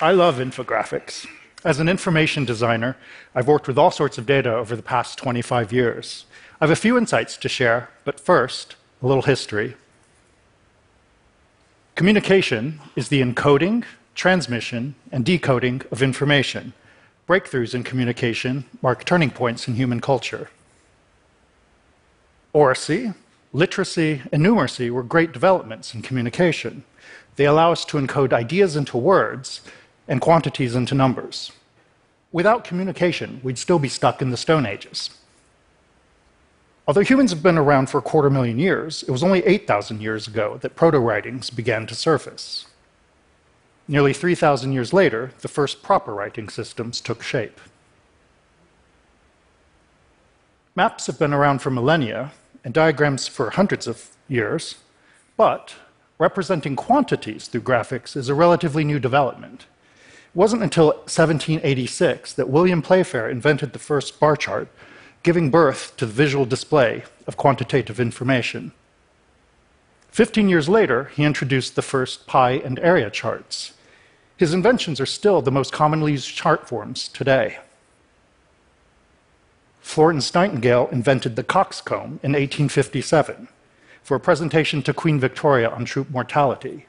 [0.00, 1.26] I love infographics.
[1.64, 2.96] As an information designer,
[3.34, 6.24] I've worked with all sorts of data over the past 25 years.
[6.60, 9.74] I have a few insights to share, but first, a little history.
[11.96, 13.82] Communication is the encoding,
[14.14, 16.74] transmission, and decoding of information.
[17.28, 20.48] Breakthroughs in communication mark turning points in human culture.
[22.52, 23.14] Oracy,
[23.52, 26.84] literacy, and numeracy were great developments in communication.
[27.34, 29.60] They allow us to encode ideas into words
[30.08, 31.52] and quantities into numbers.
[32.32, 35.10] Without communication, we'd still be stuck in the Stone Ages.
[36.86, 40.26] Although humans have been around for a quarter million years, it was only 8,000 years
[40.26, 42.66] ago that proto writings began to surface.
[43.86, 47.60] Nearly 3,000 years later, the first proper writing systems took shape.
[50.74, 52.32] Maps have been around for millennia,
[52.64, 54.76] and diagrams for hundreds of years,
[55.36, 55.74] but
[56.18, 59.66] representing quantities through graphics is a relatively new development.
[60.38, 64.68] It wasn't until 1786 that William Playfair invented the first bar chart,
[65.24, 68.70] giving birth to the visual display of quantitative information.
[70.12, 73.72] Fifteen years later, he introduced the first pie and area charts.
[74.36, 77.58] His inventions are still the most commonly used chart forms today.
[79.80, 83.48] Florence Nightingale invented the coxcomb in 1857
[84.04, 86.86] for a presentation to Queen Victoria on troop mortality.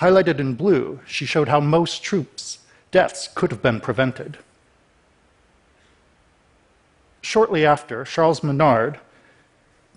[0.00, 2.57] Highlighted in blue, she showed how most troops'
[2.90, 4.38] deaths could have been prevented.
[7.20, 9.00] Shortly after, Charles Minard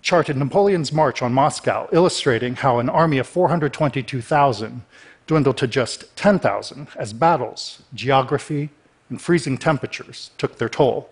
[0.02, 4.82] charted Napoleon's march on Moscow, illustrating how an army of 422,000
[5.26, 8.70] dwindled to just 10,000 as battles, geography,
[9.08, 11.08] and freezing temperatures took their toll.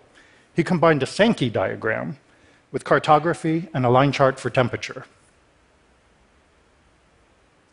[0.53, 2.17] He combined a Sankey diagram
[2.71, 5.05] with cartography and a line chart for temperature.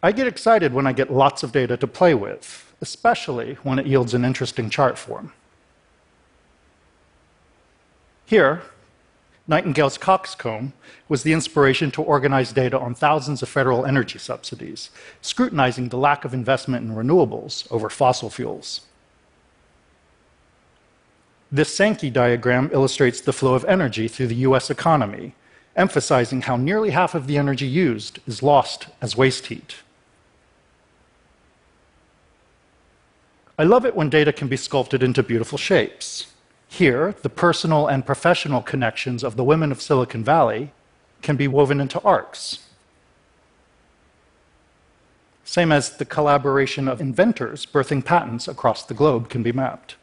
[0.02, 3.86] I get excited when I get lots of data to play with, especially when it
[3.86, 5.32] yields an interesting chart form.
[8.26, 8.62] Here,
[9.46, 10.74] Nightingale's coxcomb
[11.08, 14.90] was the inspiration to organize data on thousands of federal energy subsidies,
[15.22, 18.82] scrutinizing the lack of investment in renewables over fossil fuels.
[21.50, 25.34] This Sankey diagram illustrates the flow of energy through the US economy,
[25.74, 29.76] emphasizing how nearly half of the energy used is lost as waste heat.
[33.58, 36.32] I love it when data can be sculpted into beautiful shapes.
[36.68, 40.70] Here, the personal and professional connections of the women of Silicon Valley
[41.22, 42.60] can be woven into arcs.
[45.44, 49.96] Same as the collaboration of inventors birthing patents across the globe can be mapped.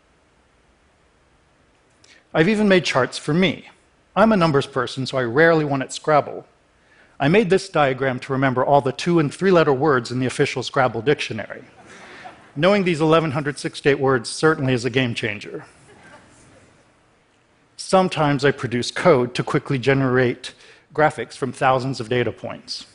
[2.34, 3.70] I've even made charts for me.
[4.16, 6.46] I'm a numbers person, so I rarely want it Scrabble.
[7.20, 10.26] I made this diagram to remember all the two and three letter words in the
[10.26, 11.64] official Scrabble dictionary.
[12.56, 15.66] Knowing these 1168 words certainly is a game changer.
[17.76, 20.54] Sometimes I produce code to quickly generate
[20.94, 22.86] graphics from thousands of data points.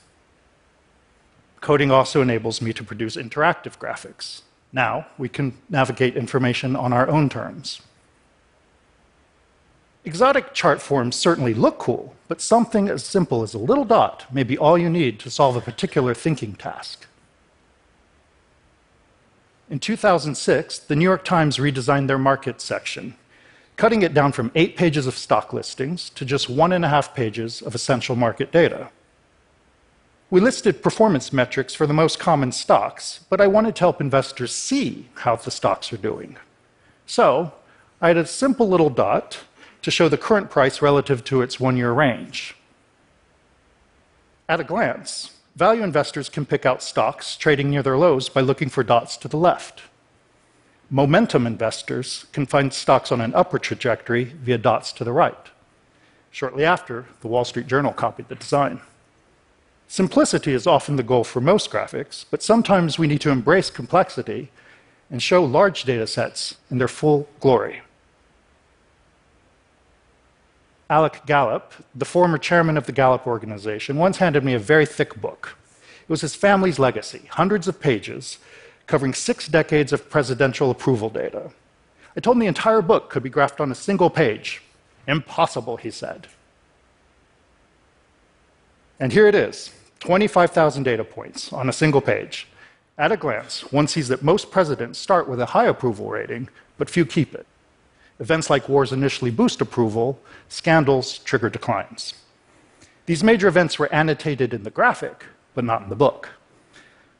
[1.60, 4.40] Coding also enables me to produce interactive graphics.
[4.72, 7.82] Now we can navigate information on our own terms.
[10.06, 14.42] Exotic chart forms certainly look cool, but something as simple as a little dot may
[14.42, 17.06] be all you need to solve a particular thinking task.
[19.70, 23.14] In 2006, the New York Times redesigned their market section
[23.80, 27.14] cutting it down from eight pages of stock listings to just one and a half
[27.14, 28.90] pages of essential market data.
[30.28, 34.52] We listed performance metrics for the most common stocks, but I wanted to help investors
[34.52, 36.36] see how the stocks are doing.
[37.06, 37.54] So
[38.02, 39.38] I had a simple little dot
[39.80, 42.54] to show the current price relative to its one year range.
[44.46, 48.70] At a glance, value investors can pick out stocks trading near their lows by looking
[48.70, 49.82] for dots to the left.
[50.88, 55.50] Momentum investors can find stocks on an upward trajectory via dots to the right.
[56.30, 58.80] Shortly after, the Wall Street Journal copied the design.
[59.86, 64.50] Simplicity is often the goal for most graphics, but sometimes we need to embrace complexity
[65.10, 67.82] and show large data sets in their full glory.
[70.90, 75.20] Alec Gallup, the former chairman of the Gallup organization, once handed me a very thick
[75.20, 75.56] book.
[76.02, 78.38] It was his family's legacy, hundreds of pages,
[78.88, 81.52] covering six decades of presidential approval data.
[82.16, 84.62] I told him the entire book could be graphed on a single page.
[85.06, 86.26] Impossible, he said.
[88.98, 92.48] And here it is 25,000 data points on a single page.
[92.98, 96.48] At a glance, one sees that most presidents start with a high approval rating,
[96.78, 97.46] but few keep it.
[98.20, 102.14] Events like wars initially boost approval, scandals trigger declines.
[103.06, 105.24] These major events were annotated in the graphic,
[105.54, 106.28] but not in the book.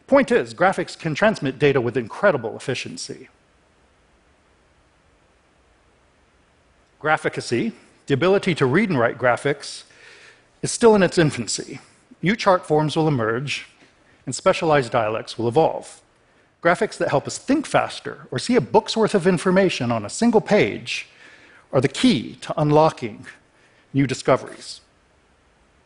[0.07, 3.29] Point is, graphics can transmit data with incredible efficiency.
[7.01, 7.73] Graphicacy,
[8.07, 9.85] the ability to read and write graphics,
[10.61, 11.81] is still in its infancy.
[12.21, 13.67] New chart forms will emerge,
[14.27, 16.03] and specialized dialects will evolve.
[16.63, 20.11] Graphics that help us think faster or see a book's worth of information on a
[20.11, 21.09] single page
[21.73, 23.27] are the key to unlocking
[23.95, 24.81] new discoveries.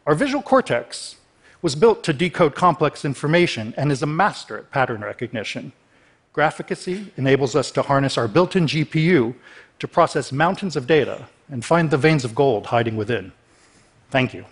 [0.06, 1.17] Our visual cortex
[1.62, 5.73] was built to decode complex information and is a master at pattern recognition.
[6.35, 9.35] Graphicacy enables us to harness our built in GPU
[9.79, 13.32] to process mountains of data and find the veins of gold hiding within.
[14.11, 14.44] Thank you.